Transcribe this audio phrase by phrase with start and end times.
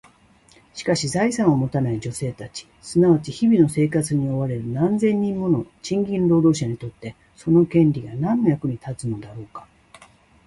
[0.73, 9.67] しかし、財産を持たない女性たち、すなわち日々の生活に追われる何千人もの賃金労働者にとって、その権利が何の役に立つのだろうか？